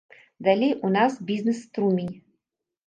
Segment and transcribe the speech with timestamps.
[0.39, 2.21] Далей у нас бізнес-струмень.